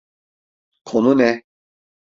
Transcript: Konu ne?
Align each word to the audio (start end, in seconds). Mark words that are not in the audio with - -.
Konu 0.85 1.17
ne? 1.17 1.43